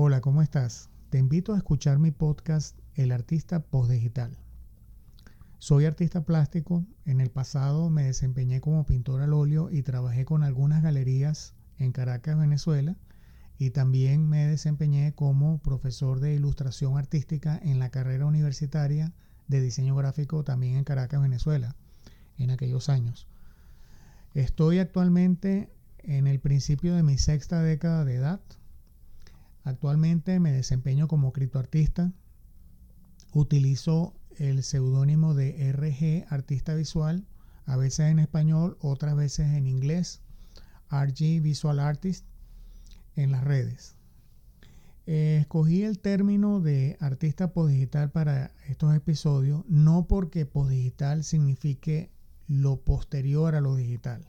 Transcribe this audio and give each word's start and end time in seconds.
Hola, 0.00 0.20
¿cómo 0.20 0.42
estás? 0.42 0.90
Te 1.10 1.18
invito 1.18 1.52
a 1.54 1.56
escuchar 1.56 1.98
mi 1.98 2.12
podcast 2.12 2.78
El 2.94 3.10
Artista 3.10 3.64
Postdigital. 3.64 4.38
Soy 5.58 5.86
artista 5.86 6.20
plástico. 6.20 6.86
En 7.04 7.20
el 7.20 7.30
pasado 7.30 7.90
me 7.90 8.04
desempeñé 8.04 8.60
como 8.60 8.86
pintor 8.86 9.22
al 9.22 9.32
óleo 9.32 9.70
y 9.72 9.82
trabajé 9.82 10.24
con 10.24 10.44
algunas 10.44 10.84
galerías 10.84 11.56
en 11.80 11.90
Caracas, 11.90 12.38
Venezuela. 12.38 12.94
Y 13.58 13.70
también 13.70 14.28
me 14.28 14.46
desempeñé 14.46 15.16
como 15.16 15.58
profesor 15.58 16.20
de 16.20 16.32
ilustración 16.32 16.96
artística 16.96 17.58
en 17.60 17.80
la 17.80 17.90
carrera 17.90 18.24
universitaria 18.24 19.12
de 19.48 19.60
diseño 19.60 19.96
gráfico 19.96 20.44
también 20.44 20.76
en 20.76 20.84
Caracas, 20.84 21.20
Venezuela, 21.20 21.74
en 22.36 22.52
aquellos 22.52 22.88
años. 22.88 23.26
Estoy 24.32 24.78
actualmente 24.78 25.72
en 25.98 26.28
el 26.28 26.38
principio 26.38 26.94
de 26.94 27.02
mi 27.02 27.18
sexta 27.18 27.62
década 27.62 28.04
de 28.04 28.14
edad 28.14 28.40
Actualmente 29.68 30.40
me 30.40 30.50
desempeño 30.50 31.08
como 31.08 31.30
criptoartista. 31.34 32.10
Utilizo 33.34 34.14
el 34.38 34.62
seudónimo 34.62 35.34
de 35.34 35.70
RG 35.72 36.24
Artista 36.32 36.74
Visual, 36.74 37.26
a 37.66 37.76
veces 37.76 38.10
en 38.10 38.18
español, 38.18 38.78
otras 38.80 39.14
veces 39.14 39.48
en 39.52 39.66
inglés, 39.66 40.22
RG 40.90 41.42
Visual 41.42 41.80
Artist, 41.80 42.24
en 43.14 43.30
las 43.30 43.44
redes. 43.44 43.94
escogí 45.04 45.82
el 45.82 45.98
término 45.98 46.60
de 46.60 46.96
artista 46.98 47.52
postdigital 47.52 48.10
para 48.10 48.52
estos 48.68 48.94
episodios, 48.94 49.64
no 49.68 50.06
porque 50.08 50.46
postdigital 50.46 51.24
signifique 51.24 52.10
lo 52.46 52.80
posterior 52.80 53.54
a 53.54 53.60
lo 53.60 53.76
digital. 53.76 54.26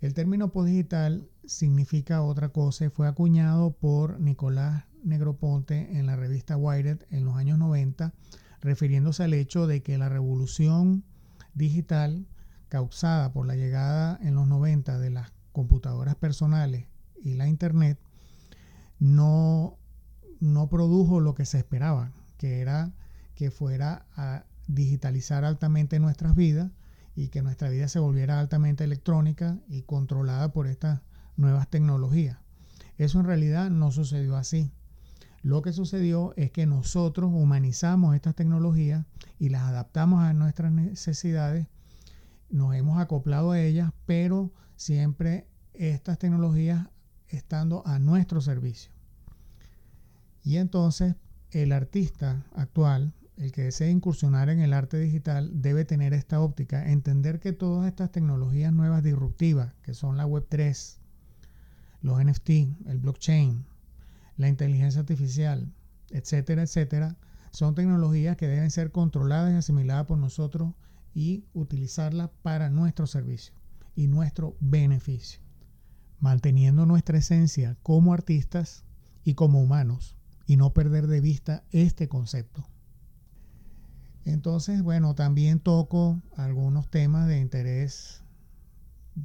El 0.00 0.14
término 0.14 0.50
postdigital 0.50 1.28
significa 1.44 2.22
otra 2.22 2.48
cosa 2.48 2.86
y 2.86 2.88
fue 2.88 3.06
acuñado 3.06 3.72
por 3.72 4.18
Nicolás 4.18 4.84
Negroponte 5.04 5.98
en 5.98 6.06
la 6.06 6.16
revista 6.16 6.56
Wired 6.56 7.00
en 7.10 7.26
los 7.26 7.36
años 7.36 7.58
90, 7.58 8.14
refiriéndose 8.62 9.24
al 9.24 9.34
hecho 9.34 9.66
de 9.66 9.82
que 9.82 9.98
la 9.98 10.08
revolución 10.08 11.04
digital 11.54 12.26
causada 12.68 13.32
por 13.32 13.46
la 13.46 13.56
llegada 13.56 14.18
en 14.22 14.34
los 14.34 14.46
90 14.46 14.98
de 14.98 15.10
las 15.10 15.32
computadoras 15.52 16.14
personales 16.14 16.86
y 17.22 17.34
la 17.34 17.46
internet 17.48 17.98
no, 18.98 19.76
no 20.40 20.68
produjo 20.70 21.20
lo 21.20 21.34
que 21.34 21.44
se 21.44 21.58
esperaba, 21.58 22.12
que 22.38 22.60
era 22.60 22.94
que 23.34 23.50
fuera 23.50 24.06
a 24.16 24.44
digitalizar 24.66 25.44
altamente 25.44 25.98
nuestras 25.98 26.34
vidas 26.34 26.70
y 27.20 27.28
que 27.28 27.42
nuestra 27.42 27.68
vida 27.68 27.86
se 27.86 27.98
volviera 27.98 28.40
altamente 28.40 28.82
electrónica 28.82 29.58
y 29.68 29.82
controlada 29.82 30.54
por 30.54 30.66
estas 30.66 31.02
nuevas 31.36 31.68
tecnologías. 31.68 32.38
Eso 32.96 33.20
en 33.20 33.26
realidad 33.26 33.68
no 33.68 33.92
sucedió 33.92 34.36
así. 34.36 34.72
Lo 35.42 35.60
que 35.60 35.74
sucedió 35.74 36.32
es 36.36 36.50
que 36.50 36.64
nosotros 36.64 37.30
humanizamos 37.30 38.14
estas 38.14 38.34
tecnologías 38.34 39.04
y 39.38 39.50
las 39.50 39.64
adaptamos 39.64 40.22
a 40.22 40.32
nuestras 40.32 40.72
necesidades, 40.72 41.66
nos 42.48 42.74
hemos 42.74 42.98
acoplado 42.98 43.50
a 43.50 43.60
ellas, 43.60 43.92
pero 44.06 44.50
siempre 44.76 45.46
estas 45.74 46.18
tecnologías 46.18 46.88
estando 47.28 47.86
a 47.86 47.98
nuestro 47.98 48.40
servicio. 48.40 48.92
Y 50.42 50.56
entonces 50.56 51.16
el 51.50 51.72
artista 51.72 52.46
actual 52.54 53.12
el 53.40 53.52
que 53.52 53.62
desee 53.62 53.90
incursionar 53.90 54.50
en 54.50 54.60
el 54.60 54.74
arte 54.74 54.98
digital 54.98 55.62
debe 55.62 55.86
tener 55.86 56.12
esta 56.12 56.42
óptica, 56.42 56.90
entender 56.90 57.40
que 57.40 57.54
todas 57.54 57.88
estas 57.88 58.12
tecnologías 58.12 58.70
nuevas 58.70 59.02
disruptivas, 59.02 59.72
que 59.82 59.94
son 59.94 60.18
la 60.18 60.26
Web3, 60.26 60.98
los 62.02 62.22
NFT, 62.22 62.50
el 62.86 62.98
blockchain, 62.98 63.64
la 64.36 64.50
inteligencia 64.50 65.00
artificial, 65.00 65.72
etcétera, 66.10 66.62
etcétera, 66.62 67.16
son 67.50 67.74
tecnologías 67.74 68.36
que 68.36 68.46
deben 68.46 68.70
ser 68.70 68.92
controladas 68.92 69.54
y 69.54 69.56
asimiladas 69.56 70.04
por 70.04 70.18
nosotros 70.18 70.74
y 71.14 71.46
utilizarlas 71.54 72.28
para 72.42 72.68
nuestro 72.68 73.06
servicio 73.06 73.54
y 73.96 74.06
nuestro 74.06 74.54
beneficio, 74.60 75.40
manteniendo 76.18 76.84
nuestra 76.84 77.16
esencia 77.16 77.78
como 77.82 78.12
artistas 78.12 78.84
y 79.24 79.32
como 79.32 79.62
humanos 79.62 80.14
y 80.46 80.58
no 80.58 80.74
perder 80.74 81.06
de 81.06 81.22
vista 81.22 81.64
este 81.70 82.06
concepto. 82.06 82.68
Entonces, 84.24 84.82
bueno, 84.82 85.14
también 85.14 85.60
toco 85.60 86.20
algunos 86.36 86.88
temas 86.90 87.26
de 87.26 87.38
interés 87.38 88.22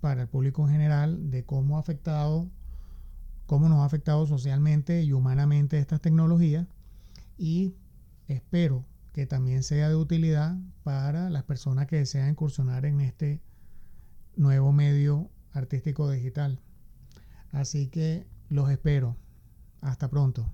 para 0.00 0.22
el 0.22 0.28
público 0.28 0.66
en 0.66 0.72
general 0.72 1.30
de 1.30 1.44
cómo 1.44 1.76
ha 1.76 1.80
afectado, 1.80 2.48
cómo 3.46 3.68
nos 3.68 3.80
ha 3.80 3.84
afectado 3.84 4.26
socialmente 4.26 5.02
y 5.02 5.12
humanamente 5.12 5.78
estas 5.78 6.00
tecnologías 6.00 6.66
y 7.38 7.74
espero 8.28 8.86
que 9.12 9.26
también 9.26 9.62
sea 9.62 9.88
de 9.88 9.96
utilidad 9.96 10.56
para 10.84 11.28
las 11.30 11.42
personas 11.44 11.86
que 11.86 11.96
desean 11.96 12.30
incursionar 12.30 12.86
en 12.86 13.00
este 13.00 13.42
nuevo 14.36 14.72
medio 14.72 15.30
artístico 15.52 16.10
digital. 16.10 16.60
Así 17.50 17.88
que 17.88 18.26
los 18.48 18.70
espero. 18.70 19.16
Hasta 19.80 20.08
pronto. 20.08 20.52